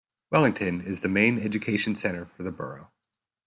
[0.31, 2.89] Wellington is the main education centre for the borough.